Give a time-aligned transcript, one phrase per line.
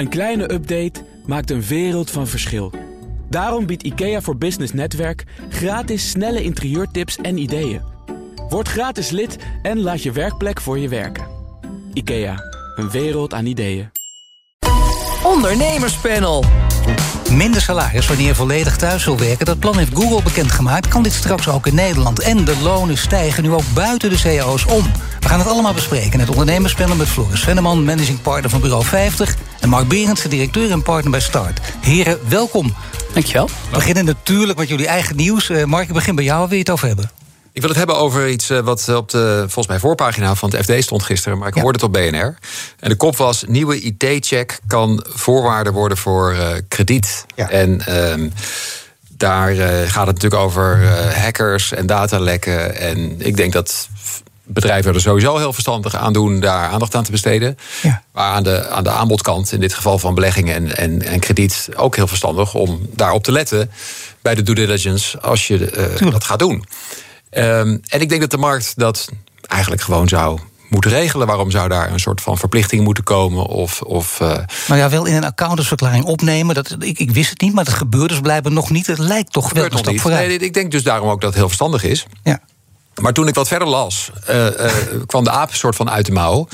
[0.00, 2.72] Een kleine update maakt een wereld van verschil.
[3.28, 7.80] Daarom biedt IKEA voor Business Netwerk gratis snelle interieurtips en ideeën.
[8.48, 11.26] Word gratis lid en laat je werkplek voor je werken.
[11.92, 12.34] IKEA,
[12.76, 13.90] een wereld aan ideeën.
[15.22, 16.44] Ondernemerspanel.
[17.30, 19.46] Minder salaris wanneer je volledig thuis wil werken.
[19.46, 20.88] Dat plan heeft Google bekendgemaakt.
[20.88, 22.20] Kan dit straks ook in Nederland?
[22.20, 24.82] En de lonen stijgen nu ook buiten de cao's om.
[25.20, 28.84] We gaan het allemaal bespreken in het ondernemerspanel met Floris Venneman, managing partner van Bureau
[28.84, 29.36] 50...
[29.60, 31.60] en Mark Berendsen, directeur en partner bij Start.
[31.80, 32.74] Heren, welkom.
[33.12, 33.46] Dankjewel.
[33.46, 35.48] We beginnen natuurlijk met jullie eigen nieuws.
[35.48, 36.38] Uh, Mark, ik begin bij jou.
[36.38, 37.10] Waar wil je het over hebben?
[37.52, 40.64] Ik wil het hebben over iets eh, wat op de volgens mij voorpagina van het
[40.64, 42.38] FD stond gisteren, maar ik hoorde het op BNR.
[42.78, 47.26] En de kop was: nieuwe IT-check kan voorwaarde worden voor uh, krediet.
[47.34, 47.50] Ja.
[47.50, 48.30] En uh,
[49.08, 52.76] daar uh, gaat het natuurlijk over hackers en datalekken.
[52.76, 53.88] En ik denk dat
[54.52, 57.58] bedrijven er sowieso heel verstandig aan doen daar aandacht aan te besteden.
[57.82, 58.02] Ja.
[58.12, 61.68] Maar aan de, aan de aanbodkant, in dit geval van beleggingen en, en, en krediet,
[61.76, 63.70] ook heel verstandig om daarop te letten
[64.22, 66.64] bij de due diligence als je dat gaat doen.
[67.30, 69.08] Um, en ik denk dat de markt dat
[69.46, 71.26] eigenlijk gewoon zou moeten regelen.
[71.26, 73.46] Waarom zou daar een soort van verplichting moeten komen?
[73.46, 74.28] Of, of, uh...
[74.66, 76.54] Nou ja, wel in een accountantsverklaring opnemen.
[76.54, 78.86] Dat, ik, ik wist het niet, maar dat gebeurt dus blijkbaar nog niet.
[78.86, 80.28] Het lijkt toch wel een stap vooruit.
[80.28, 82.06] Nee, ik denk dus daarom ook dat het heel verstandig is.
[82.22, 82.40] Ja.
[83.00, 84.72] Maar toen ik wat verder las, uh, uh,
[85.06, 86.48] kwam de aap soort van uit de mouw.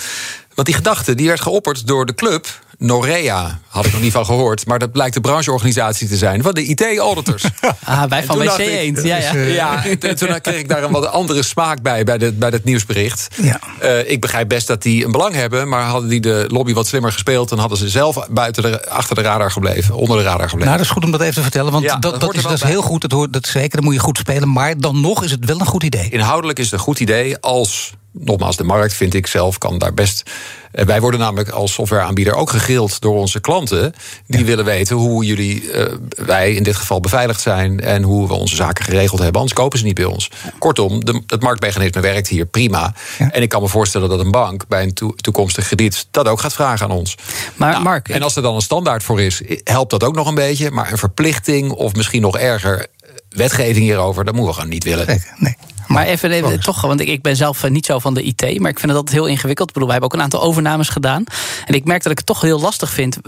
[0.54, 2.46] Want die gedachte die werd geopperd door de club
[2.78, 4.66] Norea, had ik nog niet van gehoord.
[4.66, 7.44] Maar dat blijkt de brancheorganisatie te zijn van de IT-auditors.
[7.84, 9.02] Ah, wij van WC Eend.
[9.02, 9.32] Ja, ja.
[9.34, 12.64] ja, en toen kreeg ik daar een wat andere smaak bij, bij, de, bij het
[12.64, 13.28] nieuwsbericht.
[13.42, 13.60] Ja.
[13.82, 15.68] Uh, ik begrijp best dat die een belang hebben.
[15.68, 17.48] Maar hadden die de lobby wat slimmer gespeeld...
[17.48, 20.66] dan hadden ze zelf buiten de, achter de radar gebleven, onder de radar gebleven.
[20.66, 21.72] Nou, dat is goed om dat even te vertellen.
[21.72, 23.94] Want ja, dat, dat, is, dat is heel goed, dat, hoort, dat zeker, dat moet
[23.94, 24.52] je goed spelen.
[24.52, 26.08] Maar dan nog is het wel een goed idee.
[26.10, 29.94] Inhoudelijk is het een goed idee als nogmaals, de markt vind ik zelf kan daar
[29.94, 30.30] best.
[30.72, 33.94] Eh, wij worden namelijk als softwareaanbieder ook gegrild door onze klanten.
[34.26, 37.80] Die willen weten hoe jullie, uh, wij in dit geval beveiligd zijn.
[37.80, 39.40] En hoe we onze zaken geregeld hebben.
[39.40, 40.30] Anders kopen ze niet bij ons.
[40.58, 42.94] Kortom, de, het marktmechanisme werkt hier prima.
[43.18, 46.52] En ik kan me voorstellen dat een bank bij een toekomstig krediet dat ook gaat
[46.52, 47.16] vragen aan ons.
[47.56, 48.08] Maar nou, Mark.
[48.08, 50.70] En als er dan een standaard voor is, helpt dat ook nog een beetje.
[50.70, 52.86] Maar een verplichting of misschien nog erger
[53.28, 55.06] wetgeving hierover, dat moeten we gewoon niet willen.
[55.06, 55.56] Nee, nee.
[55.86, 58.40] Maar even, even toch, want ik, ik ben zelf eh, niet zo van de IT,
[58.40, 59.68] maar ik vind het altijd heel ingewikkeld.
[59.68, 61.24] Ik bedoel, wij hebben ook een aantal overnames gedaan.
[61.64, 63.18] En ik merk dat ik het toch heel lastig vind.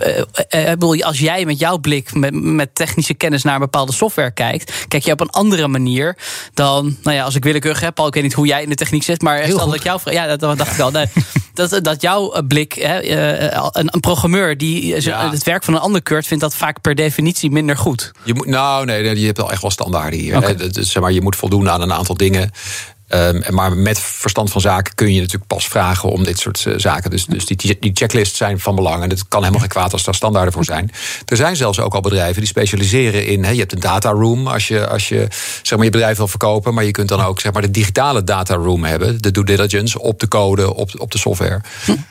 [0.55, 4.31] Uh, bedoel, als jij met jouw blik, met, met technische kennis naar een bepaalde software
[4.31, 6.17] kijkt, kijk je op een andere manier
[6.55, 8.75] dan, nou ja, als ik willekeurig heb, Paul, ik weet niet hoe jij in de
[8.75, 10.91] techniek zit, maar heel stel dat jouw ja, dat dacht ik al.
[10.91, 11.07] Nee,
[11.59, 13.03] dat, dat jouw blik, hè,
[13.77, 17.51] een, een, programmeur die het werk van een ander keurt, vindt dat vaak per definitie
[17.51, 18.13] minder goed.
[18.25, 20.37] Je moet, nou, nee, je hebt wel echt wel standaarden hier.
[20.37, 20.57] Okay.
[20.71, 22.51] zeg maar, je moet voldoen aan een aantal dingen.
[23.09, 26.75] Um, maar met verstand van zaken kun je natuurlijk pas vragen om dit soort uh,
[26.77, 27.11] zaken.
[27.11, 29.03] Dus, dus die, die checklists zijn van belang.
[29.03, 30.91] En het kan helemaal geen kwaad als daar standaarden voor zijn.
[31.25, 33.45] Er zijn zelfs ook al bedrijven die specialiseren in.
[33.45, 35.27] He, je hebt een data room als je, als je
[35.63, 36.75] zeg maar, je bedrijf wil verkopen.
[36.75, 39.23] Maar je kunt dan ook zeg maar, de digitale data room hebben.
[39.23, 41.61] De due diligence op de code, op, op de software.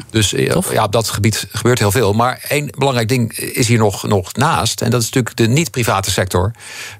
[0.10, 2.14] Dus eh, ja, op dat gebied gebeurt heel veel.
[2.14, 4.82] Maar één belangrijk ding is hier nog, nog naast.
[4.82, 6.52] En dat is natuurlijk de niet-private sector.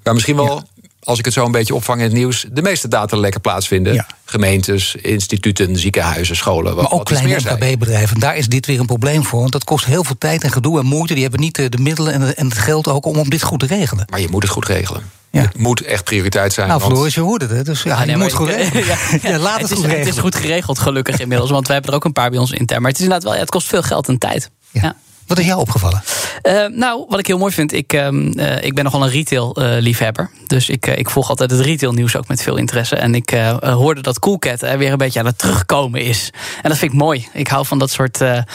[0.04, 0.64] Waar misschien wel
[1.08, 4.06] als ik het zo een beetje opvang in het nieuws, de meeste datalekken plaatsvinden.
[4.26, 6.76] Gemeentes, instituten, ziekenhuizen, scholen.
[6.76, 8.20] Maar ook kleine MKB-bedrijven.
[8.20, 9.40] Daar is dit weer een probleem voor.
[9.40, 11.14] Want dat kost heel veel tijd en gedoe en moeite.
[11.14, 14.06] Die hebben niet de middelen en het geld ook om dit goed te regelen.
[14.10, 15.02] Maar je moet het goed regelen.
[15.32, 15.42] Ja.
[15.42, 16.68] Het moet echt prioriteit zijn.
[16.68, 17.66] Nou, Floris, je hoort het.
[17.66, 18.84] Dus ja, je moet goed regelen.
[19.22, 20.06] Ja, laat het, het, goed regelen.
[20.06, 21.50] Het is goed geregeld, gelukkig inmiddels.
[21.50, 22.82] Want we hebben er ook een paar bij ons intern.
[22.82, 24.50] Maar het is inderdaad wel, het kost veel geld en tijd.
[24.72, 24.96] Ja.
[25.28, 26.04] Wat is jou opgevallen?
[26.44, 30.30] Uh, nou, wat ik heel mooi vind, ik, uh, ik ben nogal een retail-liefhebber.
[30.48, 32.96] dus ik, ik volg altijd het retail-nieuws ook met veel interesse.
[32.96, 33.30] En ik
[33.62, 36.32] hoorde dat Coolcat weer een beetje aan het terugkomen is.
[36.62, 37.28] En dat vind ik mooi.
[37.34, 38.46] Ik hou van dat soort, nou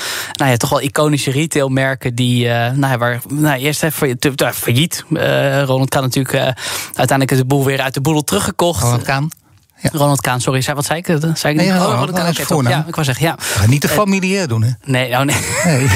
[0.51, 4.17] ja, toch wel iconische retailmerken die, nou ja, waar, nou, eerst even
[4.55, 5.05] failliet.
[5.65, 6.55] Ronald kan natuurlijk
[6.85, 8.83] uiteindelijk is de boel weer uit de boedel teruggekocht.
[8.83, 9.31] Ronald Kaan.
[9.83, 9.91] Ja.
[9.93, 11.07] Ronald Kaan, sorry, zei, wat zei ik?
[11.07, 13.37] Zei ik nee, oh, Ronald Kaan, okay, ja, ik wou zeggen, ja.
[13.61, 14.71] ja niet te familiair doen, hè?
[14.85, 15.37] Nee, nou nee.
[15.65, 15.87] nee.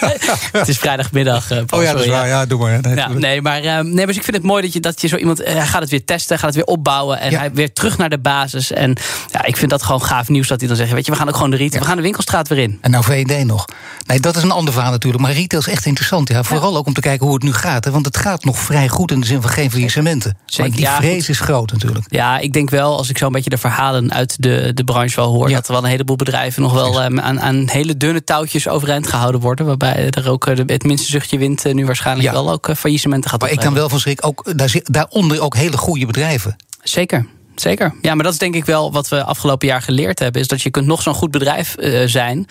[0.52, 1.52] het is vrijdagmiddag.
[1.52, 2.26] Uh, oh ja, dat is waar.
[2.26, 2.80] Ja, doe maar.
[2.80, 5.08] Nee, ja, nee, maar, uh, nee, maar ik vind het mooi dat je, dat je
[5.08, 5.38] zo iemand...
[5.38, 7.20] Hij gaat het weer testen, gaat het weer opbouwen...
[7.20, 8.72] en hij weer terug naar de basis.
[8.72, 8.96] En
[9.32, 10.92] ja, ik vind dat gewoon gaaf nieuws dat hij dan zegt...
[10.92, 12.78] weet je, we gaan ook gewoon de retail, we gaan de winkelstraat weer in.
[12.80, 13.64] En nou VD nog.
[14.06, 15.22] Nee, dat is een ander verhaal natuurlijk.
[15.22, 16.28] Maar retail is echt interessant.
[16.28, 16.42] Ja.
[16.42, 17.84] Vooral ook om te kijken hoe het nu gaat.
[17.84, 20.36] Hè, want het gaat nog vrij goed in de zin van geen faillissementen.
[20.58, 22.04] Maar die vrees is groot natuurlijk.
[22.08, 25.32] Ja, ik denk wel, als ik een beetje de verhalen uit de, de branche wel
[25.32, 25.48] hoor.
[25.48, 29.06] Dat er wel een heleboel bedrijven nog wel um, aan, aan hele dunne touwtjes overeind
[29.06, 29.66] gehouden worden.
[29.66, 33.30] Waarbij er ook eh, het minste zuchtje wind eh, nu waarschijnlijk wel ook uh, faillissementen
[33.30, 36.56] gaat Maar ik kan wel van schrik ook, daar, daaronder ook hele goede bedrijven.
[36.82, 37.26] Zeker.
[37.54, 37.94] Zeker.
[38.02, 40.40] Ja, maar dat is denk ik wel wat we afgelopen jaar geleerd hebben.
[40.40, 42.46] Is dat je kunt nog zo'n goed bedrijf uh, zijn.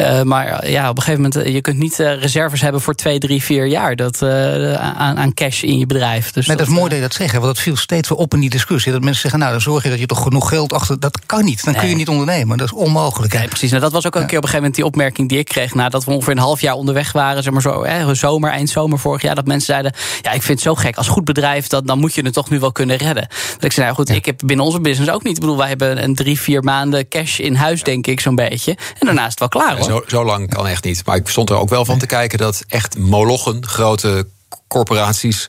[0.00, 3.18] Uh, maar ja, op een gegeven moment, je kunt niet uh, reserves hebben voor twee,
[3.18, 6.30] drie, vier jaar dat, aan, aan, cash in je bedrijf.
[6.30, 8.40] Dus dat, is mooi dat je dat zegt, want dat viel steeds weer op in
[8.40, 8.92] die discussie.
[8.92, 11.00] Dat mensen zeggen, nou dan zorg je dat je toch genoeg geld achter.
[11.00, 11.64] Dat kan niet.
[11.64, 11.82] Dan nee.
[11.82, 12.58] kun je niet ondernemen.
[12.58, 13.32] Dat is onmogelijk.
[13.32, 13.70] Nee, precies.
[13.70, 15.74] Nou, dat was ook een keer op een gegeven moment die opmerking die ik kreeg
[15.74, 17.42] nadat we ongeveer een half jaar onderweg waren.
[17.42, 19.34] Zeg maar zo, hè, zomer, eind zomer vorig jaar.
[19.34, 19.92] Dat mensen zeiden,
[20.22, 20.96] ja, ik vind het zo gek.
[20.96, 23.28] Als goed bedrijf, dat, dan moet je het toch nu wel kunnen redden.
[23.54, 25.34] Dat ik zei, nou goed, ik heb binnen onze business ook niet.
[25.34, 28.70] Ik bedoel, wij hebben een drie, vier maanden cash in huis, denk ik, zo'n beetje.
[28.70, 29.84] En daarna is het wel klaar hoor.
[29.84, 31.06] Zo, zo lang kan echt niet.
[31.06, 34.28] Maar ik stond er ook wel van te kijken dat echt molochen, grote
[34.68, 35.48] corporaties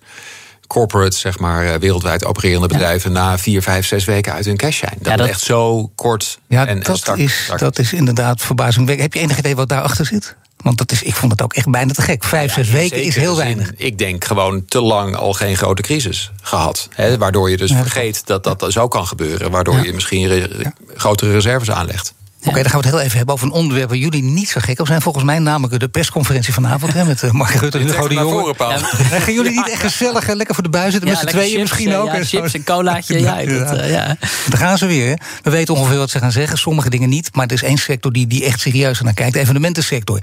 [0.68, 4.80] corporates, zeg maar, eh, wereldwijd opererende bedrijven na vier, vijf, zes weken uit hun cash
[4.80, 4.94] zijn.
[4.98, 5.28] Dat, ja, dat...
[5.28, 6.40] echt zo kort.
[6.48, 9.14] Ja, en, dat, is, dat is inderdaad verbazingwekkend.
[9.14, 10.36] Heb je enig idee wat daarachter zit?
[10.58, 12.24] Want dat is, ik vond het ook echt bijna te gek.
[12.24, 13.72] Vijf, zes weken is heel weinig.
[13.76, 16.88] Ik denk gewoon te lang al geen grote crisis gehad.
[16.94, 19.52] Hè, waardoor je dus vergeet dat dat zo kan gebeuren.
[19.52, 20.48] Waardoor je misschien
[20.96, 22.14] grotere reserves aanlegt.
[22.46, 24.60] Oké, dan gaan we het heel even hebben over een onderwerp waar jullie niet zo
[24.64, 25.02] gek op zijn.
[25.02, 28.54] Volgens mij namelijk de persconferentie vanavond hè, met uh, Mark Rutte en Hugo de Jonge.
[28.58, 28.78] Ja.
[29.20, 32.14] Gaan jullie niet echt gezellig lekker voor de buis zitten met z'n tweeën misschien ook?
[32.14, 33.20] Ja, chips en colaatje.
[33.20, 34.18] ja, dat, uh, ja.
[34.50, 35.20] Dan gaan ze weer.
[35.44, 36.58] We weten ongeveer wat ze gaan zeggen.
[36.58, 37.36] Sommige dingen niet.
[37.36, 39.34] Maar er is één sector die, die echt serieus naar kijkt.
[39.34, 40.20] De evenementensector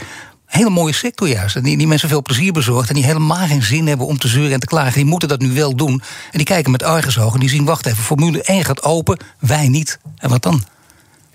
[0.53, 1.65] hele mooie sector juist.
[1.65, 4.53] Die, die mensen veel plezier bezorgt en die helemaal geen zin hebben om te zeuren
[4.53, 4.93] en te klagen.
[4.93, 6.03] Die moeten dat nu wel doen.
[6.31, 9.69] En die kijken met argusogen en die zien, wacht even, Formule 1 gaat open, wij
[9.69, 9.99] niet.
[10.17, 10.65] En wat dan?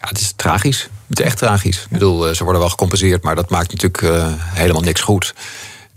[0.02, 0.90] Ja, het is tragisch.
[1.08, 1.84] Het is echt tragisch.
[1.84, 5.34] Ik bedoel, eh, ze worden wel gecompenseerd, maar dat maakt natuurlijk uh, helemaal niks goed.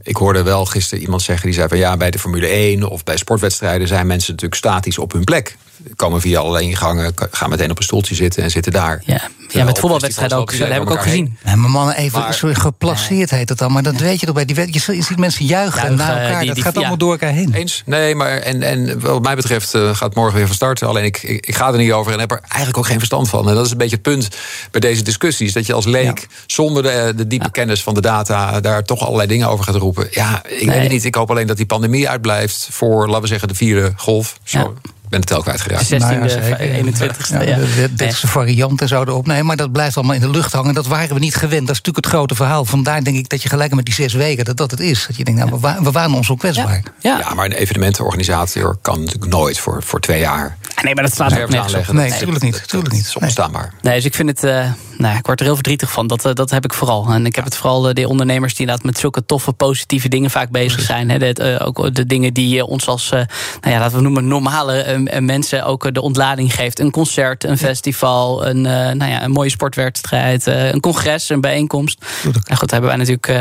[0.03, 3.05] Ik hoorde wel gisteren iemand zeggen die zei van ja, bij de Formule 1 of
[3.05, 5.57] bij sportwedstrijden zijn mensen natuurlijk statisch op hun plek
[5.97, 9.03] komen via allerlei ingangen, gaan meteen op een stoeltje zitten en zitten daar.
[9.05, 10.59] Ja, ja met voetbalwedstrijden ook.
[10.59, 11.39] Dat heb ik ook gezien.
[11.45, 13.73] Ja, maar mannen, even maar, sorry, geplaceerd heet het dan.
[13.73, 16.47] Maar dat weet je toch bij die Je ziet mensen juichen naar elkaar.
[16.47, 17.55] dat gaat allemaal door elkaar heen.
[17.55, 17.83] Eens?
[17.87, 20.83] Nee, maar en, en wat mij betreft uh, gaat morgen weer van start.
[20.83, 23.29] Alleen ik, ik, ik, ga er niet over en heb er eigenlijk ook geen verstand
[23.29, 23.49] van.
[23.49, 24.29] En dat is een beetje het punt
[24.71, 25.53] bij deze discussies.
[25.53, 29.29] Dat je als leek, zonder de, de diepe kennis van de data, daar toch allerlei
[29.29, 30.09] dingen over gaat roepen.
[30.11, 31.05] Ja, ik weet het niet.
[31.05, 34.39] Ik hoop alleen dat die pandemie uitblijft voor, laten we zeggen, de vierde golf.
[34.43, 34.75] Zo
[35.11, 35.85] ben het tel kwijtgeraakt.
[35.85, 37.47] 16e, nou ja, 21ste.
[37.47, 40.75] Ja, de, de, varianten zouden opnemen, maar dat blijft allemaal in de lucht hangen.
[40.75, 41.67] Dat waren we niet gewend.
[41.67, 42.65] Dat is natuurlijk het grote verhaal.
[42.65, 45.07] Vandaar denk ik dat je gelijk met die zes weken, dat dat het is.
[45.07, 46.83] Dat je denkt, nou, we, we waren ons zo kwetsbaar.
[47.01, 47.35] Ja, ja.
[47.35, 50.57] maar een evenementenorganisator kan natuurlijk nooit voor, voor twee jaar.
[50.83, 51.95] Nee, maar dat slaat ook nergens op.
[51.95, 52.69] Nee, natuurlijk niet.
[52.69, 53.13] Tuurlijk niet.
[53.15, 53.73] onbestaanbaar.
[53.83, 54.45] Nee, dus ik vind het...
[54.45, 56.07] Uh, nou, ik word er heel verdrietig van.
[56.07, 57.09] Dat, uh, dat heb ik vooral.
[57.09, 60.31] En ik heb het vooral uh, de ondernemers die inderdaad met zulke toffe, positieve dingen
[60.31, 61.11] vaak bezig zijn.
[61.11, 61.65] Hè.
[61.65, 63.27] Ook de dingen die ons als, nou
[63.61, 66.79] ja, laten we noemen, normale mensen ook de ontlading geeft.
[66.79, 72.05] Een concert, een festival, een, nou ja, een mooie sportwedstrijd, een congres, een bijeenkomst.
[72.45, 73.33] En goed, hebben wij natuurlijk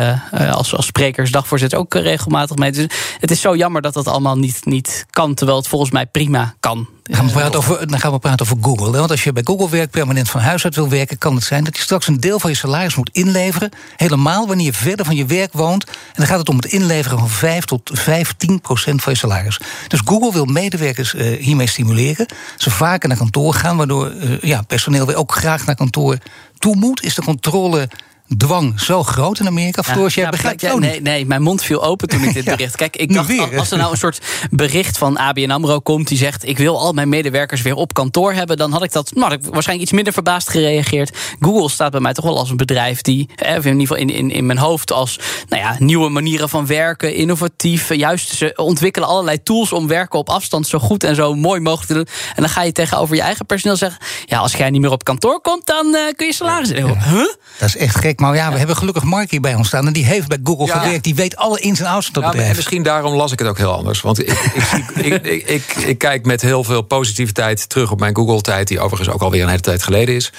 [0.52, 2.72] als, als sprekers, dagvoorzitter ook regelmatig mee.
[2.72, 2.86] Dus
[3.20, 6.54] het is zo jammer dat dat allemaal niet, niet kan, terwijl het volgens mij prima
[6.60, 6.88] kan.
[7.12, 8.92] Gaan we praten over, dan gaan we praten over Google.
[8.98, 11.64] Want als je bij Google werkt, permanent van huis uit wil werken, kan het zijn
[11.64, 13.70] dat je straks een deel van je salaris moet inleveren.
[13.96, 15.86] Helemaal wanneer je verder van je werk woont.
[15.86, 19.60] En dan gaat het om het inleveren van 5 tot 15 procent van je salaris.
[19.88, 22.26] Dus Google wil medewerkers uh, hiermee stimuleren.
[22.58, 26.18] Ze vaker naar kantoor gaan, waardoor uh, ja, personeel weer ook graag naar kantoor
[26.58, 27.04] toe moet.
[27.04, 27.90] Is de controle
[28.38, 29.84] dwang zo groot in Amerika?
[29.84, 32.76] Floris, jij begrijpt ja, nee, nee, mijn mond viel open toen ik dit bericht...
[32.76, 34.20] Kijk, ik dacht, als er nou een soort
[34.52, 36.08] bericht van ABN AMRO komt...
[36.08, 38.58] die zegt, ik wil al mijn medewerkers weer op kantoor hebben...
[38.58, 41.18] dan had ik dat nou, ik waarschijnlijk iets minder verbaasd gereageerd.
[41.40, 43.30] Google staat bij mij toch wel als een bedrijf die...
[43.36, 47.14] in ieder geval in, in, in mijn hoofd als nou ja, nieuwe manieren van werken...
[47.14, 49.74] innovatief, juist ze ontwikkelen allerlei tools...
[49.74, 52.08] om werken op afstand zo goed en zo mooi mogelijk te doen.
[52.36, 54.00] En dan ga je tegenover je eigen personeel zeggen...
[54.26, 56.70] ja, als jij niet meer op kantoor komt, dan uh, kun je salaris...
[56.70, 56.86] Ja.
[56.86, 57.34] Huh?
[57.60, 58.19] Dat is echt gek.
[58.20, 59.88] Maar ja, we hebben gelukkig Mark hier bij ons staan.
[59.88, 61.04] En die heeft bij Google gewerkt.
[61.04, 62.50] Die weet alle ins en outs van dat ja, bedrijf.
[62.50, 64.02] En misschien daarom las ik het ook heel anders.
[64.02, 64.30] Want ik,
[64.96, 68.68] ik, ik, ik, ik, kijk met heel veel positiviteit terug op mijn Google-tijd.
[68.68, 70.32] Die overigens ook alweer een hele tijd geleden is.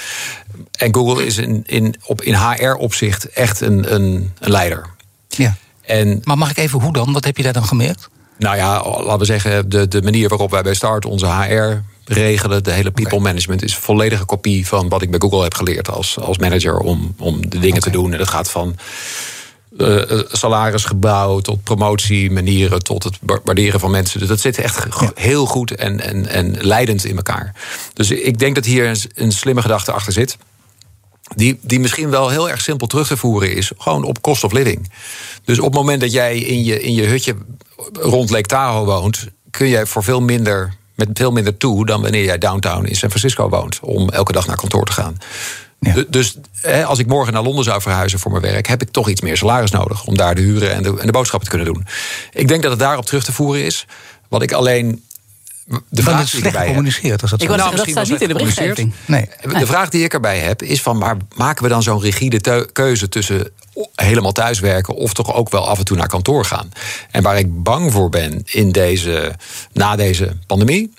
[0.73, 4.87] En Google is in, in, op, in HR-opzicht echt een, een, een leider.
[5.29, 5.57] Ja.
[5.83, 7.13] En, maar mag ik even hoe dan?
[7.13, 8.09] Wat heb je daar dan gemerkt?
[8.39, 12.65] Nou ja, laten we zeggen, de, de manier waarop wij bij Start onze HR regelen.
[12.65, 15.91] De hele people management is een volledige kopie van wat ik bij Google heb geleerd
[15.91, 18.13] als, als manager om, om de dingen te doen.
[18.13, 18.77] En dat gaat van
[19.79, 24.19] uh, salarisgebouw tot promotie, manieren tot het waarderen van mensen.
[24.19, 27.55] Dus dat zit echt heel goed en, en, en leidend in elkaar.
[27.95, 30.37] Dus ik denk dat hier een, een slimme gedachte achter zit.
[31.35, 33.73] Die, die misschien wel heel erg simpel terug te voeren is.
[33.79, 34.91] Gewoon op cost of living.
[35.45, 37.37] Dus op het moment dat jij in je, in je hutje
[37.93, 39.27] rond Lake Tahoe woont.
[39.51, 43.09] kun jij voor veel minder met veel minder toe dan wanneer jij downtown in San
[43.09, 43.81] Francisco woont.
[43.83, 45.17] Om elke dag naar kantoor te gaan.
[46.09, 46.37] Dus
[46.87, 49.37] als ik morgen naar Londen zou verhuizen voor mijn werk, heb ik toch iets meer
[49.37, 51.87] salaris nodig om daar de huren en de, en de boodschappen te kunnen doen.
[52.33, 53.87] Ik denk dat het daarop terug te voeren is.
[54.29, 55.03] Wat ik alleen
[55.89, 57.23] de vraag is slecht gecommuniceerd.
[57.23, 57.57] Als dat ik zo.
[57.57, 58.93] nou, dat staat niet in de berichtgeving.
[59.05, 59.29] Nee.
[59.59, 63.09] De vraag die ik erbij heb is van, maar maken we dan zo'n rigide keuze
[63.09, 63.51] tussen
[63.95, 66.73] helemaal thuiswerken of toch ook wel af en toe naar kantoor gaan?
[67.11, 69.35] En waar ik bang voor ben in deze,
[69.73, 70.93] na deze pandemie,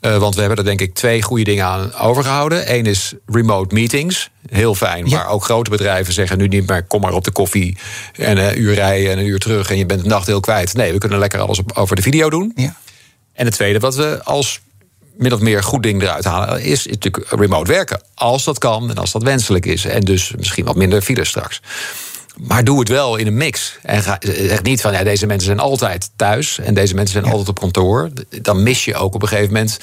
[0.00, 2.74] uh, want we hebben er denk ik twee goede dingen aan overgehouden.
[2.74, 4.30] Eén is remote meetings.
[4.48, 5.08] Heel fijn.
[5.08, 7.76] Maar ook grote bedrijven zeggen nu niet meer: kom maar op de koffie.
[8.12, 9.70] En een uur rijden en een uur terug.
[9.70, 10.74] En je bent de nacht heel kwijt.
[10.74, 12.52] Nee, we kunnen lekker alles op, over de video doen.
[12.54, 12.76] Ja.
[13.38, 14.60] En het tweede wat we als
[15.16, 18.02] min of meer goed ding eruit halen, is natuurlijk remote werken.
[18.14, 19.84] Als dat kan en als dat wenselijk is.
[19.84, 21.60] En dus misschien wat minder files straks.
[22.36, 23.78] Maar doe het wel in een mix.
[23.82, 27.32] En ga, zeg niet van ja, deze mensen zijn altijd thuis en deze mensen zijn
[27.32, 28.10] altijd op kantoor.
[28.42, 29.78] Dan mis je ook op een gegeven moment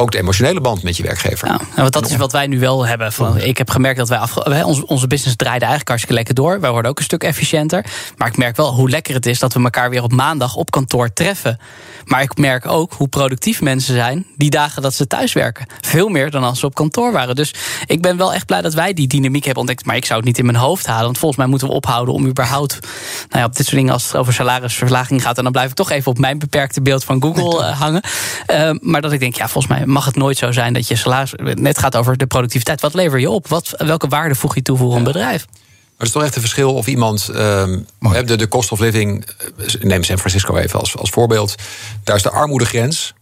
[0.00, 1.48] ook de emotionele band met je werkgever.
[1.48, 3.12] Ja, want dat is wat wij nu wel hebben.
[3.12, 6.60] Van, ik heb gemerkt dat wij afge onze, onze business draaide eigenlijk hartstikke lekker door.
[6.60, 7.84] Wij worden ook een stuk efficiënter.
[8.16, 10.70] Maar ik merk wel hoe lekker het is dat we elkaar weer op maandag op
[10.70, 11.58] kantoor treffen.
[12.04, 15.66] Maar ik merk ook hoe productief mensen zijn die dagen dat ze thuis werken.
[15.80, 17.34] Veel meer dan als ze op kantoor waren.
[17.34, 17.54] Dus
[17.86, 19.84] ik ben wel echt blij dat wij die dynamiek hebben ontdekt.
[19.84, 21.04] Maar ik zou het niet in mijn hoofd halen.
[21.04, 22.78] Want volgens mij moeten we ophouden om überhaupt
[23.28, 25.36] nou ja, op dit soort dingen als het over salarisverlaging gaat.
[25.36, 28.02] En dan blijf ik toch even op mijn beperkte beeld van Google uh, hangen.
[28.50, 30.96] Uh, maar dat ik denk, ja, volgens mij mag het nooit zo zijn dat je
[30.96, 32.80] salaris net gaat over de productiviteit.
[32.80, 33.48] Wat lever je op?
[33.48, 35.46] Wat, welke waarde voeg je toe voor een bedrijf?
[36.00, 37.28] Maar het is toch echt een verschil of iemand.
[37.28, 37.86] Um,
[38.24, 39.26] de, de cost of living.
[39.56, 41.54] Eh, neem San Francisco even als, als voorbeeld.
[42.04, 43.14] Daar is de armoedegrens.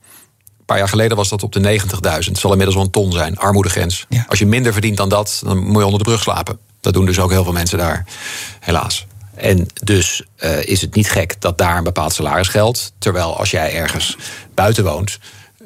[0.58, 1.88] Een paar jaar geleden was dat op de 90.000.
[2.02, 4.06] Het zal inmiddels wel een ton zijn, armoedegrens.
[4.28, 6.58] Als je minder verdient dan dat, dan moet je onder de brug slapen.
[6.80, 8.04] Dat doen dus ook heel veel mensen daar,
[8.60, 9.06] helaas.
[9.34, 12.92] En dus uh, is het niet gek dat daar een bepaald salaris geldt.
[12.98, 14.16] Terwijl als jij ergens
[14.54, 15.18] buiten woont,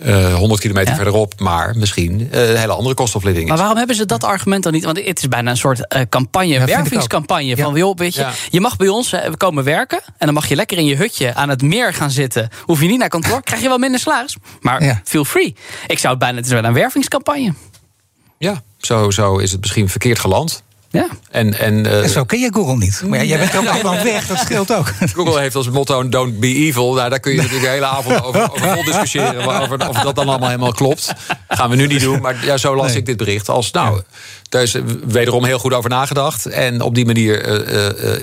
[0.04, 3.48] uh, eh, 100 kilometer verderop, maar misschien uh, een hele andere kost of living is.
[3.48, 4.84] Maar waarom hebben ze dat argument dan niet?
[4.84, 7.56] Want het is bijna een soort uh, campagne, ja, wervingscampagne.
[7.56, 10.56] Van, joh, weet je, je mag bij ons we komen werken en dan mag je
[10.56, 12.48] lekker in je hutje aan het meer gaan zitten.
[12.62, 14.36] Hoef je niet naar kantoor, krijg je wel minder salaris.
[14.60, 15.54] Maar feel free.
[15.86, 17.54] Ik zou het bijna, het is wel een wervingscampagne.
[18.38, 20.62] Ja, zo, zo is het misschien verkeerd geland.
[20.92, 21.06] Ja.
[21.30, 23.02] En, en, uh, zo ken je Google niet.
[23.06, 24.92] Maar jij bent ook allemaal weg, dat scheelt ook.
[25.14, 26.94] Google heeft als motto don't be evil.
[26.94, 29.60] Nou, daar kun je natuurlijk de hele avond over, over vol discussiëren.
[29.62, 31.12] Over, of dat dan allemaal helemaal klopt.
[31.48, 32.20] gaan we nu niet doen.
[32.20, 32.96] Maar ja, zo las nee.
[32.96, 33.48] ik dit bericht.
[33.48, 34.02] Als, nou,
[34.48, 36.46] daar is wederom heel goed over nagedacht.
[36.46, 38.16] En op die manier uh, uh,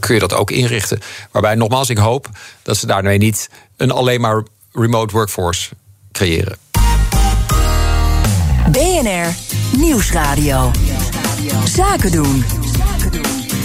[0.00, 1.00] kun je dat ook inrichten.
[1.30, 2.28] Waarbij, nogmaals, ik hoop
[2.62, 5.70] dat ze daarmee niet een alleen maar remote workforce
[6.12, 6.56] creëren.
[8.70, 9.34] BNR
[9.76, 10.70] Nieuwsradio.
[11.64, 12.44] Zaken doen.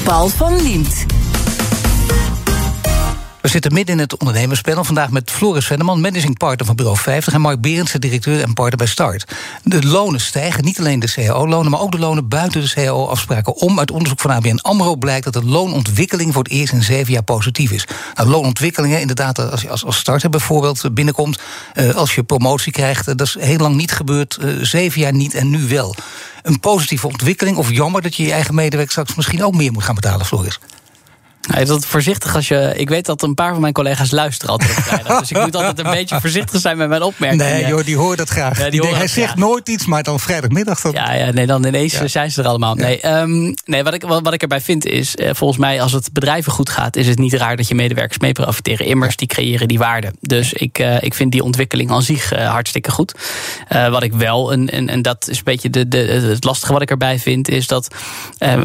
[0.04, 1.06] Paul van Liemt.
[3.42, 4.84] We zitten midden in het ondernemerspanel.
[4.84, 7.34] Vandaag met Floris Venneman, managing partner van Bureau 50...
[7.34, 9.34] en Mark Berendsen, directeur en partner bij Start.
[9.64, 11.72] De lonen stijgen, niet alleen de cao-lonen...
[11.72, 13.80] maar ook de lonen buiten de cao-afspraken om.
[13.80, 16.34] Uit onderzoek van ABN AMRO blijkt dat de loonontwikkeling...
[16.34, 17.88] voor het eerst in zeven jaar positief is.
[18.16, 21.40] Nou, loonontwikkelingen, inderdaad, als je als, als starter bijvoorbeeld binnenkomt...
[21.74, 24.38] Uh, als je promotie krijgt, uh, dat is heel lang niet gebeurd.
[24.42, 25.96] Uh, zeven jaar niet en nu wel.
[26.42, 28.92] Een positieve ontwikkeling of jammer dat je je eigen medewerker...
[28.92, 30.60] straks misschien ook meer moet gaan betalen, Floris?
[31.48, 32.74] Hij is dat voorzichtig als je.
[32.76, 35.20] Ik weet dat een paar van mijn collega's luisteren altijd op vrijdag.
[35.20, 37.46] dus ik moet altijd een beetje voorzichtig zijn met mijn opmerkingen.
[37.46, 38.60] Nee, joh, die hoort dat graag.
[38.60, 40.82] Ja, die hij zegt nooit iets, maar dan vrijdagmiddag.
[40.82, 40.92] Dan...
[40.92, 42.08] Ja, ja, nee, dan ineens ja.
[42.08, 42.76] zijn ze er allemaal.
[42.76, 45.16] Nee, um, nee wat, ik, wat, wat, ik erbij vind is.
[45.16, 48.20] Uh, volgens mij, als het bedrijven goed gaat, is het niet raar dat je medewerkers
[48.20, 48.86] mee profiteren.
[48.86, 50.14] Immers, die creëren die waarde.
[50.22, 53.14] Dus ik, uh, ik vind die ontwikkeling aan zich uh, hartstikke goed.
[53.70, 56.82] wat ik wel, en, en, en dat is een beetje de, de, het lastige wat
[56.82, 57.96] ik erbij vind, is dat.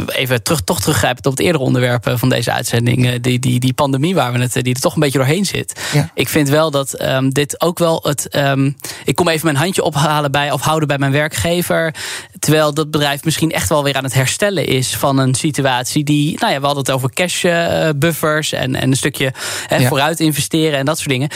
[0.06, 2.63] even terug, toch teruggrijpend op het eerdere onderwerp van deze uitzending.
[2.70, 5.80] Die, die, die pandemie waar we het, die er toch een beetje doorheen zit.
[5.92, 6.10] Ja.
[6.14, 8.36] Ik vind wel dat um, dit ook wel het.
[8.36, 11.94] Um, ik kom even mijn handje ophalen bij of houden bij mijn werkgever.
[12.38, 16.38] Terwijl dat bedrijf misschien echt wel weer aan het herstellen is van een situatie die.
[16.40, 19.32] Nou ja, we hadden het over cash uh, buffers en, en een stukje
[19.66, 19.88] he, ja.
[19.88, 21.28] vooruit investeren en dat soort dingen.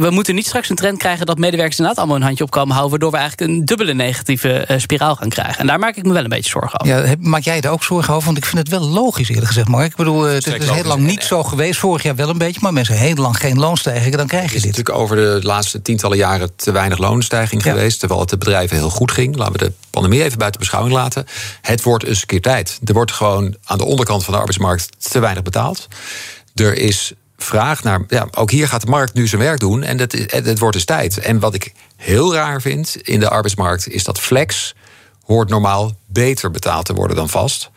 [0.00, 2.76] We moeten niet straks een trend krijgen dat medewerkers inderdaad allemaal een handje op komen
[2.76, 2.90] houden.
[2.90, 5.58] Waardoor we eigenlijk een dubbele negatieve uh, spiraal gaan krijgen.
[5.58, 7.08] En daar maak ik me wel een beetje zorgen over.
[7.08, 8.24] Ja, maak jij er ook zorgen over?
[8.26, 9.90] Want ik vind het wel logisch eerlijk gezegd, Mark.
[9.90, 11.78] Ik bedoel, het is heel lang niet zo geweest.
[11.78, 14.62] Vorig jaar wel een beetje, maar mensen heel lang geen loonstijging, dan krijg je dit.
[14.62, 17.70] Het is natuurlijk over de laatste tientallen jaren te weinig loonstijging ja.
[17.72, 17.98] geweest.
[17.98, 19.36] Terwijl het de bedrijven heel goed ging.
[19.36, 21.26] Laten we de pandemie even buiten beschouwing laten.
[21.60, 22.78] Het wordt eens een keer tijd.
[22.84, 25.88] Er wordt gewoon aan de onderkant van de arbeidsmarkt te weinig betaald.
[26.54, 28.04] Er is vraag naar.
[28.08, 29.82] Ja, ook hier gaat de markt nu zijn werk doen.
[29.82, 31.18] En het, het wordt dus tijd.
[31.18, 34.74] En wat ik heel raar vind in de arbeidsmarkt is dat flex
[35.24, 37.70] hoort normaal beter betaald te worden dan vast.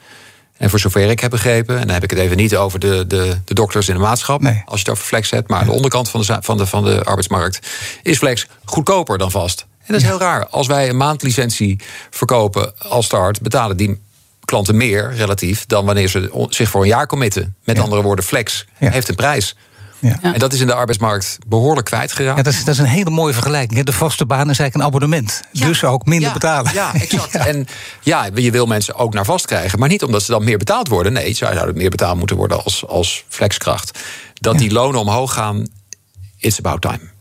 [0.58, 3.08] En voor zover ik heb begrepen, en dan heb ik het even niet over de,
[3.08, 4.62] de, de dokters in de maatschap, nee.
[4.66, 6.84] als je het over flex hebt, maar aan de onderkant van de, van, de, van
[6.84, 7.68] de arbeidsmarkt
[8.04, 9.66] is flex goedkoper dan vast.
[9.80, 10.48] En dat is heel raar.
[10.48, 14.02] Als wij een maandlicentie verkopen als start, betalen die
[14.46, 17.56] klanten meer relatief dan wanneer ze zich voor een jaar committen.
[17.64, 17.82] Met ja.
[17.82, 19.56] andere woorden, flex heeft een prijs.
[20.00, 20.20] Ja.
[20.22, 22.38] En dat is in de arbeidsmarkt behoorlijk kwijtgeraakt.
[22.38, 23.84] Ja, dat, is, dat is een hele mooie vergelijking.
[23.84, 25.42] De vaste baan is eigenlijk een abonnement.
[25.51, 26.74] Dus ook minder betalen.
[26.74, 27.36] Ja, exact.
[27.48, 27.68] En
[28.01, 29.80] ja, je wil mensen ook naar vast krijgen.
[29.80, 31.13] Maar niet omdat ze dan meer betaald worden.
[31.13, 34.00] Nee, ze zouden meer betaald moeten worden als, als flexkracht.
[34.34, 35.68] Dat die lonen omhoog gaan,
[36.38, 37.16] it's about time.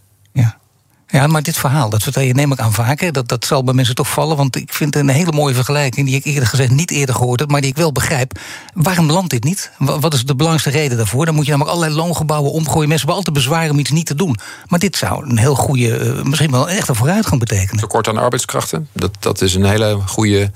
[1.21, 1.27] Ja.
[1.27, 3.13] Maar dit verhaal, dat vertel je neem ik aan vaker.
[3.13, 4.37] Dat, dat zal bij mensen toch vallen.
[4.37, 6.07] Want ik vind het een hele mooie vergelijking.
[6.07, 7.51] die ik eerder gezegd niet eerder gehoord heb.
[7.51, 8.39] maar die ik wel begrijp.
[8.75, 9.71] Waarom landt dit niet?
[9.79, 11.25] Wat is de belangrijkste reden daarvoor?
[11.25, 12.89] Dan moet je namelijk allerlei loongebouwen omgooien.
[12.89, 14.39] Mensen hebben altijd bezwaar om iets niet te doen.
[14.69, 17.81] Maar dit zou een heel goede, eh, misschien wel echt een vooruitgang betekenen.
[17.81, 18.89] Tekort aan arbeidskrachten.
[18.93, 20.51] Dat, dat is een hele goede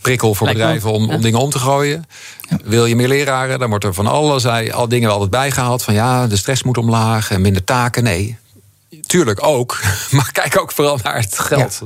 [0.00, 2.04] prikkel voor bedrijven om, om dingen om te gooien.
[2.64, 5.82] Wil je meer leraren, dan wordt er van alles al dingen altijd bijgehaald.
[5.82, 8.02] Van ja, de stress moet omlaag en minder taken.
[8.02, 8.38] Nee,
[9.06, 9.80] tuurlijk ook.
[10.10, 11.80] Maar kijk ook vooral naar het geld.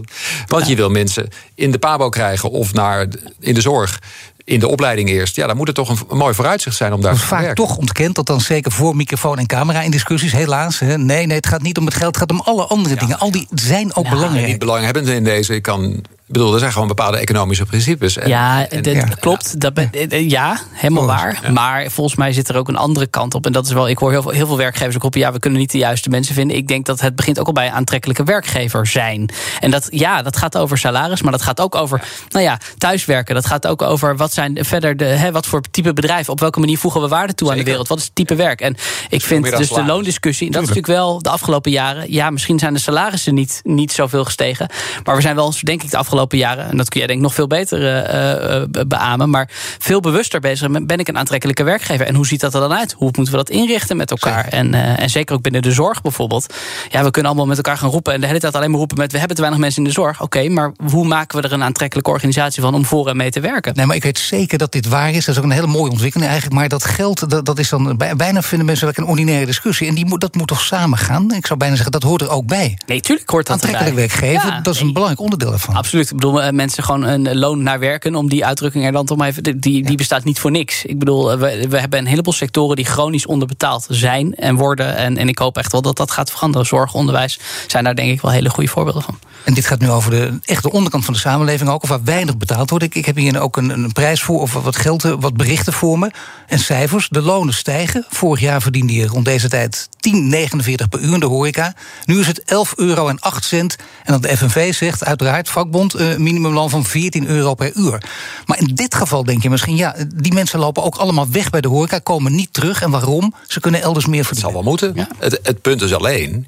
[0.47, 3.07] Want je wil mensen in de pabo krijgen of naar
[3.41, 3.99] in de zorg
[4.45, 5.37] in de opleiding eerst.
[5.37, 8.15] Ja, dan moet het toch een, mooi vooruitzicht zijn om daar te vaak toch ontkend,
[8.15, 10.79] dat dan zeker voor microfoon en camera in discussies, helaas.
[10.79, 10.99] Hè.
[10.99, 13.19] Nee, nee, het gaat niet om het geld, het gaat om alle andere dingen.
[13.19, 14.47] Al die zijn ook belangrijk.
[14.47, 15.55] Niet belanghebbend in deze.
[15.55, 18.17] Ik kan ik bedoel, er zijn gewoon bepaalde economische principes.
[18.17, 19.61] En, ja, dat klopt.
[19.61, 19.73] Dat
[20.11, 21.51] ja, helemaal waar.
[21.53, 23.47] Maar volgens mij zit er ook een andere kant op.
[23.47, 25.21] En dat is wel, ik hoor heel veel, heel veel werkgevers ook roepen...
[25.21, 26.57] ja, we kunnen niet de juiste mensen vinden.
[26.57, 29.31] Ik denk dat het begint ook al bij aantrekkelijke werkgever zijn.
[29.61, 32.03] En dat, ja, dat gaat over salaris, maar dat gaat ook over...
[32.29, 33.35] nou ja, thuiswerken.
[33.35, 35.05] Dat gaat ook over wat zijn verder de...
[35.05, 37.89] Hè, wat voor type bedrijf, op welke manier voegen we waarde toe aan de wereld?
[37.89, 38.61] Wat is het type werk?
[38.61, 38.77] En
[39.09, 40.51] ik vind dus de loondiscussie...
[40.51, 42.13] dat is natuurlijk wel de afgelopen jaren...
[42.13, 44.69] ja, misschien zijn de salarissen niet, niet zoveel gestegen...
[45.05, 47.25] maar we zijn wel, denk ik, de afgelopen jaren, en dat kun jij denk ik
[47.25, 49.49] nog veel beter uh, beamen, maar
[49.79, 52.07] veel bewuster bezig ben ik een aantrekkelijke werkgever.
[52.07, 52.93] En hoe ziet dat er dan uit?
[52.93, 54.49] Hoe moeten we dat inrichten met elkaar?
[54.49, 56.55] En, uh, en zeker ook binnen de zorg bijvoorbeeld.
[56.89, 58.99] Ja, we kunnen allemaal met elkaar gaan roepen en de hele tijd alleen maar roepen
[58.99, 60.23] met we hebben te weinig mensen in de zorg.
[60.23, 63.41] Oké, maar hoe maken we er een aantrekkelijke organisatie van om voor en mee te
[63.41, 63.75] werken?
[63.75, 65.25] Nee, maar ik weet zeker dat dit waar is.
[65.25, 66.61] Dat is ook een hele mooie ontwikkeling eigenlijk.
[66.61, 69.89] Maar dat geld, dat, dat is dan bijna vinden mensen wel een ordinaire discussie.
[69.89, 71.33] En die moet, dat moet toch samen gaan?
[71.33, 72.79] Ik zou bijna zeggen, dat hoort er ook bij.
[72.87, 75.75] Nee, tuurlijk hoort dat Aantrekkelijk werkgever, dat is een belangrijk onderdeel ervan.
[75.75, 76.10] Absoluut.
[76.11, 79.29] Ik bedoel, mensen gewoon een loon naar werken, om die uitdrukking er dan toch maar
[79.29, 79.61] even.
[79.61, 80.85] Die, die bestaat niet voor niks.
[80.85, 84.97] Ik bedoel, we, we hebben een heleboel sectoren die chronisch onderbetaald zijn en worden.
[84.97, 86.67] En, en ik hoop echt wel dat dat gaat veranderen.
[86.67, 89.19] Zorg, onderwijs zijn daar denk ik wel hele goede voorbeelden van.
[89.45, 92.37] En dit gaat nu over de echte onderkant van de samenleving ook, of waar weinig
[92.37, 92.85] betaald wordt.
[92.85, 95.99] Ik, ik heb hier ook een, een prijs voor, of wat geld, wat berichten voor
[95.99, 96.11] me.
[96.47, 97.09] En cijfers.
[97.09, 98.05] De lonen stijgen.
[98.09, 101.75] Vorig jaar verdiende je rond deze tijd 10,49 per uur in de horeca.
[102.05, 103.77] Nu is het 11 euro en 8 cent.
[104.05, 108.03] En dat de FNV zegt, uiteraard, vakbond, uh, minimumloon van 14 euro per uur.
[108.47, 111.61] Maar in dit geval denk je misschien, ja, die mensen lopen ook allemaal weg bij
[111.61, 112.83] de horeca, komen niet terug.
[112.83, 113.35] En waarom?
[113.49, 114.55] Ze kunnen elders meer verdienen.
[114.55, 115.09] Het zal wel moeten.
[115.19, 116.47] Het, het punt is alleen,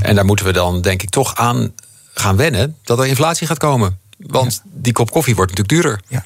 [0.00, 1.72] en daar moeten we dan denk ik toch aan
[2.14, 3.98] gaan wennen dat er inflatie gaat komen.
[4.18, 6.00] Want die kop koffie wordt natuurlijk duurder.
[6.08, 6.24] Ja.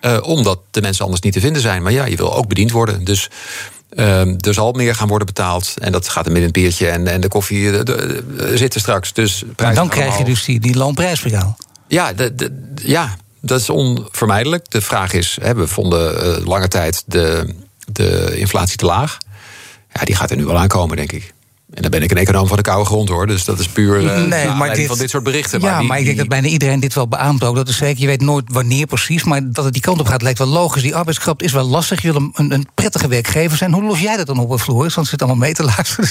[0.00, 1.82] Uh, omdat de mensen anders niet te vinden zijn.
[1.82, 3.04] Maar ja, je wil ook bediend worden.
[3.04, 3.30] Dus
[3.92, 5.74] uh, er zal meer gaan worden betaald.
[5.80, 9.12] En dat gaat er met een biertje en, en de koffie uh, de, zitten straks.
[9.12, 11.56] Dus maar dan krijg je dus die, die loonprijsspiraal.
[11.92, 14.70] Ja, de, ja, dat is onvermijdelijk.
[14.70, 17.54] De vraag is, hè, we vonden lange tijd de,
[17.92, 19.18] de inflatie te laag.
[19.92, 21.34] Ja, die gaat er nu wel aankomen, denk ik.
[21.74, 23.26] En dan ben ik een econoom van de koude grond hoor.
[23.26, 25.60] Dus dat is puur uh, nee, maar dit, van dit soort berichten.
[25.60, 27.56] Ja, maar, ik denk dat bijna iedereen dit wel beaamt ook.
[27.56, 29.24] Dat is zeker, je weet nooit wanneer precies.
[29.24, 30.82] Maar dat het die kant op gaat lijkt wel logisch.
[30.82, 32.02] Die arbeidskracht is wel lastig.
[32.02, 33.72] Je wil een, een prettige werkgever zijn.
[33.72, 34.94] Hoe los jij dat dan op, Floris?
[34.94, 36.08] Want zit allemaal mee te luisteren.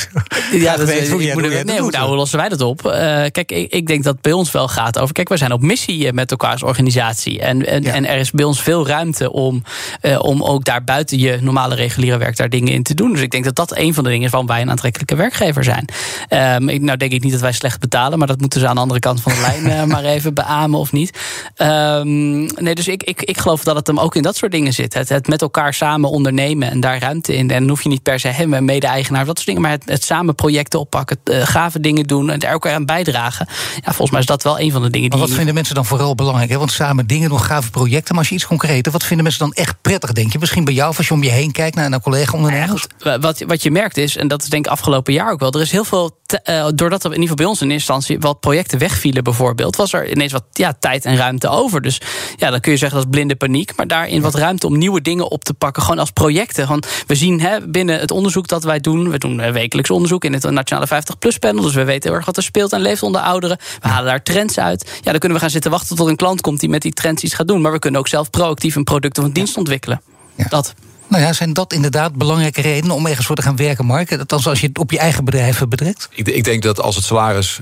[0.51, 1.19] Ja, dat weet hoe
[1.63, 2.85] Nee, hoe, nou, hoe lossen wij dat op?
[2.85, 5.13] Uh, kijk, ik, ik, denk dat het bij ons wel gaat over...
[5.13, 7.39] Kijk, wij zijn op missie eh, met elkaar als organisatie.
[7.39, 9.63] En, en, en er is bij ons veel ruimte om,
[10.01, 12.37] uh, om ook daar buiten je normale reguliere werk...
[12.37, 13.11] daar dingen in te doen.
[13.11, 14.31] Dus ik denk dat dat een van de dingen is...
[14.31, 15.85] waarom wij een aantrekkelijke werkgever zijn.
[16.29, 18.75] Um, ik, nou denk ik niet dat wij slecht betalen, maar dat moeten ze aan
[18.75, 21.19] de andere kant van de lijn uh, maar even beamen of niet.
[21.57, 24.73] Um, nee, dus ik, ik, ik geloof dat het hem ook in dat soort dingen
[24.73, 24.93] zit.
[24.93, 27.51] Het, het met elkaar samen ondernemen en daar ruimte in.
[27.51, 30.03] En dan hoef je niet per se hem, mede-eigenaar, dat soort dingen, maar het, het
[30.03, 33.47] samen projecten oppakken, uh, gave dingen doen en er ook aan bijdragen.
[33.75, 35.19] Ja, volgens mij is dat wel een van de dingen die.
[35.19, 36.49] Maar wat vinden mensen dan vooral belangrijk?
[36.49, 36.57] Hè?
[36.57, 38.09] Want samen dingen doen, gave projecten.
[38.09, 40.39] Maar als je iets concreter, wat vinden mensen dan echt prettig, denk je?
[40.39, 42.87] Misschien bij jou, als je om je heen kijkt naar een collega-ondernemers?
[42.99, 45.39] Nou ja, wat, wat je merkt is, en dat is denk ik afgelopen jaar ook
[45.41, 47.93] wel, er is heel veel uh, doordat er in ieder geval bij ons in eerste
[47.93, 51.81] instantie wat projecten wegvielen, bijvoorbeeld, was er ineens wat ja, tijd en ruimte over.
[51.81, 52.01] Dus
[52.37, 53.75] ja, dan kun je zeggen dat is blinde paniek.
[53.75, 56.67] Maar daarin wat ruimte om nieuwe dingen op te pakken, gewoon als projecten.
[56.67, 60.23] Want we zien hè, binnen het onderzoek dat wij doen, we doen eh, wekelijks onderzoek
[60.23, 61.63] in het Nationale 50PLUS panel.
[61.63, 63.57] Dus we weten heel erg wat er speelt en leeft onder ouderen.
[63.81, 64.99] We halen daar trends uit.
[65.01, 67.23] Ja, dan kunnen we gaan zitten wachten tot een klant komt die met die trends
[67.23, 67.61] iets gaat doen.
[67.61, 70.01] Maar we kunnen ook zelf proactief een product of een dienst ontwikkelen.
[70.35, 70.45] Ja.
[70.49, 70.73] Dat.
[71.11, 74.17] Nou ja, zijn dat inderdaad belangrijke redenen om ergens voor te gaan werken, Mark?
[74.17, 76.09] Althans, als je het op je eigen bedrijf betrekt?
[76.11, 77.59] Ik, ik denk dat als het salaris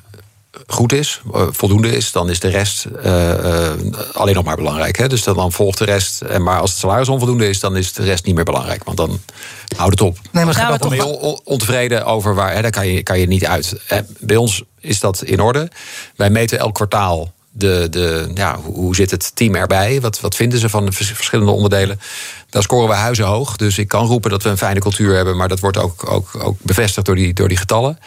[0.67, 3.73] goed is, eh, voldoende is, dan is de rest uh,
[4.13, 4.97] alleen nog maar belangrijk.
[4.97, 5.07] Hè?
[5.07, 6.21] Dus dan, dan, volgt de rest.
[6.21, 8.83] En maar als het salaris onvoldoende is, dan is de rest niet meer belangrijk.
[8.83, 9.19] Want dan
[9.77, 10.17] houdt het op.
[10.31, 13.45] Nee, maar gaat toch wel ontevreden over waar, hè, daar kan je, kan je niet
[13.45, 13.81] uit.
[14.19, 15.71] Bij ons is dat in orde.
[16.15, 20.01] Wij meten elk kwartaal de, de, ja, hoe zit het team erbij?
[20.01, 21.99] Wat, wat vinden ze van de verschillende onderdelen?
[22.49, 23.55] Daar scoren we huizen hoog.
[23.55, 26.43] Dus ik kan roepen dat we een fijne cultuur hebben, maar dat wordt ook, ook,
[26.43, 27.99] ook bevestigd door die, door die getallen.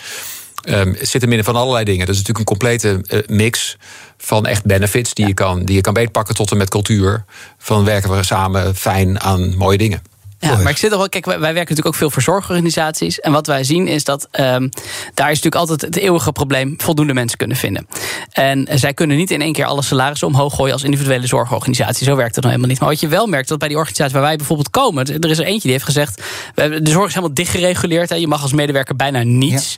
[0.68, 2.06] Um, zit er midden van allerlei dingen.
[2.06, 3.76] Dat is natuurlijk een complete uh, mix
[4.18, 7.24] van echt benefits die, je kan, die je kan beetpakken tot en met cultuur.
[7.58, 10.02] Van werken we samen fijn aan mooie dingen.
[10.50, 11.08] Ja, maar ik zit er wel.
[11.08, 13.20] Kijk, wij, werken natuurlijk ook veel voor zorgorganisaties.
[13.20, 14.70] En wat wij zien is dat um,
[15.14, 17.86] daar is natuurlijk altijd het eeuwige probleem voldoende mensen kunnen vinden.
[18.32, 22.04] En zij kunnen niet in één keer alle salarissen omhoog gooien als individuele zorgorganisatie.
[22.04, 22.80] Zo werkt het nou helemaal niet.
[22.80, 25.38] Maar wat je wel merkt, dat bij die organisatie waar wij bijvoorbeeld komen, er is
[25.38, 26.22] er eentje die heeft gezegd:
[26.54, 28.08] de zorg is helemaal dichtgereguleerd.
[28.08, 29.76] Hè, je mag als medewerker bijna niets.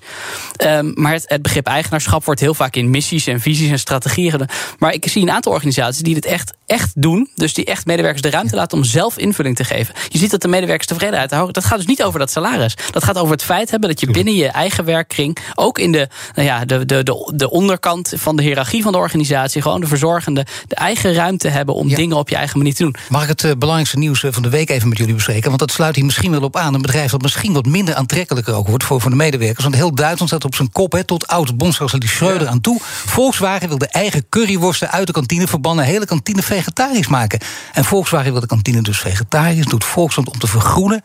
[0.52, 0.78] Ja.
[0.78, 4.48] Um, maar het, het, begrip eigenaarschap wordt heel vaak in missies en visies en strategieën.
[4.78, 7.30] Maar ik zie een aantal organisaties die dit echt, echt doen.
[7.34, 9.94] Dus die echt medewerkers de ruimte laten om zelf invulling te geven.
[10.08, 11.54] Je ziet dat de medewerkers tevredenheid te houden.
[11.54, 12.76] Dat gaat dus niet over dat salaris.
[12.90, 16.08] Dat gaat over het feit hebben dat je binnen je eigen werkkring, ook in de,
[16.34, 19.86] nou ja, de, de, de, de onderkant van de hiërarchie van de organisatie, gewoon de
[19.86, 22.94] verzorgende, de eigen ruimte hebben om dingen op je eigen manier te doen.
[23.08, 25.48] Mag ik het uh, belangrijkste nieuws eh, van de week even met jullie bespreken?
[25.48, 26.74] Want dat sluit hier misschien wel op aan.
[26.74, 29.62] Een bedrijf dat misschien wat minder aantrekkelijker ook wordt voor, voor de medewerkers.
[29.62, 32.78] Want heel Duitsland staat op zijn kop, hè, tot oud bondskanselier Schreuder aan toe.
[32.82, 37.40] Volkswagen wil de eigen curryworsten uit de kantine verbannen, hele kantine vegetarisch maken.
[37.72, 41.02] En Volkswagen wil de kantine dus vegetarisch, doet Volkswagen om te vergroenen.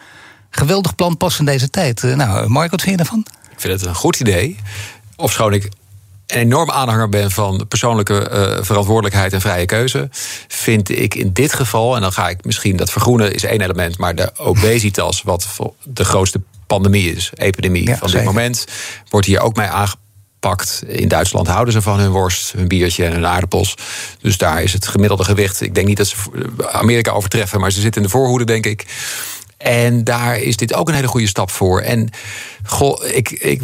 [0.50, 2.04] Geweldig plan pas in deze tijd.
[2.04, 3.26] Eh, nou, Mark, wat vind je daarvan?
[3.52, 4.58] Ik vind het een goed idee.
[5.16, 10.10] Ofschoon ik een enorm aanhanger ben van persoonlijke uh, verantwoordelijkheid en vrije keuze,
[10.48, 13.98] vind ik in dit geval, en dan ga ik misschien dat vergroenen is één element,
[13.98, 15.48] maar de obesitas, wat
[15.84, 18.66] de grootste pandemie is, epidemie van dit moment,
[19.10, 20.08] wordt hier ook mee aangepakt.
[20.88, 23.76] In Duitsland houden ze van hun worst, hun biertje en hun aardappels.
[24.22, 25.62] Dus daar is het gemiddelde gewicht.
[25.62, 26.16] Ik denk niet dat ze
[26.72, 28.86] Amerika overtreffen, maar ze zitten in de voorhoede, denk ik.
[29.60, 31.82] En daar is dit ook een hele goede stap voor.
[31.82, 32.10] En
[32.64, 33.62] goh, ik, ik,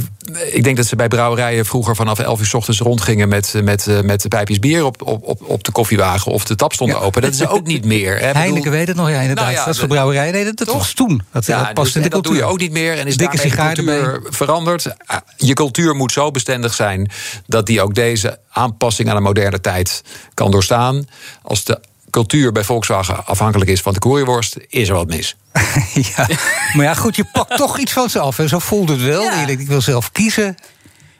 [0.51, 4.03] ik denk dat ze bij brouwerijen vroeger vanaf 11 uur s ochtends rondgingen met, met,
[4.03, 7.21] met pijpjes bier op, op, op de koffiewagen of de tap stond open.
[7.21, 8.19] Dat is ook niet meer.
[8.19, 8.31] Hè?
[8.31, 9.45] Heineken weet het nog, ja, inderdaad.
[9.45, 10.33] Nou ja, dat is voor brouwerijen.
[10.33, 11.21] Nee, dat, dat was toen.
[11.31, 12.11] Dat, ja, past dus, in de cultuur.
[12.11, 12.97] dat doe je ook niet meer.
[12.97, 14.95] En is Dikke de cultuur veranderd.
[15.05, 17.11] Ah, je cultuur moet zo bestendig zijn
[17.47, 20.03] dat die ook deze aanpassing aan de moderne tijd
[20.33, 21.07] kan doorstaan.
[21.41, 21.79] Als de
[22.09, 25.35] cultuur bij Volkswagen afhankelijk is van de koeriworst, is er wat mis.
[26.15, 26.27] ja,
[26.73, 28.39] maar ja, goed, je pakt toch iets van ze af.
[28.39, 29.21] En zo voelt het wel.
[29.21, 29.47] Ja.
[29.47, 30.55] Ik wil zelf kiezen.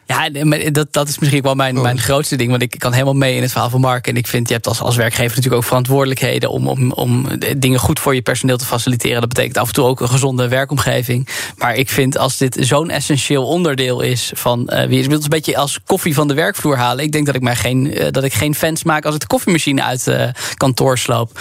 [0.07, 0.29] Ja,
[0.69, 2.49] dat, dat is misschien wel mijn, mijn grootste ding.
[2.49, 4.07] Want ik kan helemaal mee in het verhaal van Mark.
[4.07, 7.79] En ik vind, je hebt als, als werkgever natuurlijk ook verantwoordelijkheden om, om, om dingen
[7.79, 9.19] goed voor je personeel te faciliteren.
[9.19, 11.27] Dat betekent af en toe ook een gezonde werkomgeving.
[11.57, 15.29] Maar ik vind als dit zo'n essentieel onderdeel is van uh, wie is, het een
[15.29, 17.03] beetje als koffie van de werkvloer halen.
[17.03, 19.27] Ik denk dat ik mij geen, uh, dat ik geen fans maak als ik de
[19.27, 21.39] koffiemachine uit uh, kantoor sloop.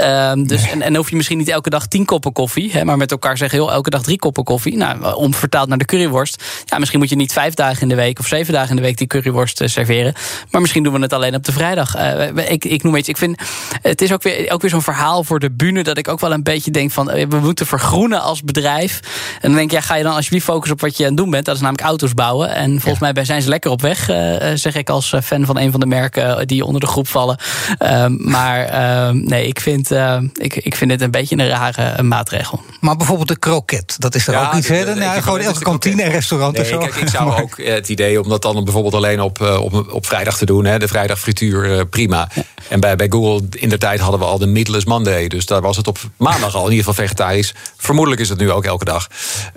[0.00, 2.96] Uh, dus, en, en hoef je misschien niet elke dag tien koppen koffie, hè, maar
[2.96, 4.76] met elkaar zeggen, heel elke dag drie koppen koffie.
[4.76, 6.44] Nou, om vertaald naar de curryworst.
[6.64, 8.82] Ja, misschien moet je niet vijf dagen in de week of zeven dagen in de
[8.82, 10.14] week die curryworst eh, serveren.
[10.50, 11.96] Maar misschien doen we het alleen op de vrijdag.
[11.96, 13.08] Uh, ik, ik noem iets.
[13.08, 13.40] Ik vind
[13.82, 16.32] het is ook weer, ook weer zo'n verhaal voor de bühne dat ik ook wel
[16.32, 19.00] een beetje denk van eh, we moeten vergroenen als bedrijf.
[19.34, 21.18] En dan denk ik, ja, ga je dan alsjeblieft focussen op wat je aan het
[21.18, 21.44] doen bent.
[21.44, 22.54] Dat is namelijk auto's bouwen.
[22.54, 24.16] En volgens mij zijn ze lekker op weg, uh,
[24.54, 27.38] zeg ik als fan van een van de merken die onder de groep vallen.
[27.82, 29.90] Uh, maar nee, ik vind,
[30.32, 32.62] ik, ik vind dit een beetje een rare maatregel.
[32.80, 34.68] Maar bijvoorbeeld de kroket, dat is er ook iets.
[34.68, 34.94] Hè?
[34.94, 36.78] Nou, gewoon elke kantine en restaurant nee, en zo.
[36.78, 40.06] Kijk, ik zou ook het idee om dat dan bijvoorbeeld alleen op, eh, op, op
[40.06, 40.64] vrijdag te doen.
[40.64, 42.28] Hè, de vrijdagfrituur, uh, prima.
[42.68, 45.28] En bij, bij Google in de tijd hadden we al de Meatless Monday.
[45.28, 47.54] Dus daar was het op maandag al in ieder geval vegetarisch.
[47.76, 49.08] Vermoedelijk is het nu ook elke dag.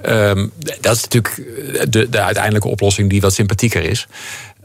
[0.06, 1.36] Um, dat is natuurlijk
[1.92, 4.08] de, de uiteindelijke oplossing die wat sympathieker is.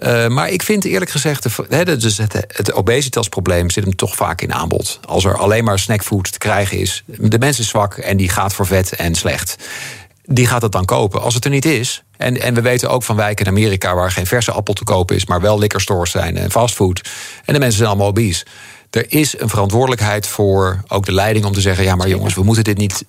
[0.01, 4.41] Uh, maar ik vind eerlijk gezegd, de, dus het, het obesitasprobleem zit hem toch vaak
[4.41, 5.01] in aanbod.
[5.07, 8.55] Als er alleen maar snackfood te krijgen is, de mens is zwak en die gaat
[8.55, 9.57] voor vet en slecht
[10.25, 11.23] die gaat het dan kopen.
[11.23, 14.11] Als het er niet is, en, en we weten ook van wijken in Amerika waar
[14.11, 17.09] geen verse appel te kopen is, maar wel liquorstores zijn en fastfood.
[17.45, 18.47] En de mensen zijn allemaal obese.
[18.91, 22.43] Er is een verantwoordelijkheid voor ook de leiding om te zeggen: ja, maar jongens, we
[22.43, 23.05] moeten dit niet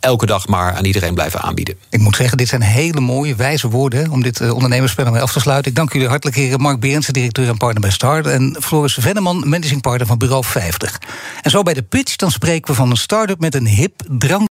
[0.00, 1.74] elke dag maar aan iedereen blijven aanbieden.
[1.90, 5.32] Ik moet zeggen, dit zijn hele mooie, wijze woorden om dit uh, ondernemerspel mee af
[5.32, 5.70] te sluiten.
[5.70, 9.48] Ik dank jullie hartelijk, heren Mark Berendsen, directeur en partner bij Start, en Floris Venneman,
[9.48, 11.00] managing partner van Bureau 50.
[11.42, 14.52] En zo bij de pitch, dan spreken we van een start-up met een hip drank.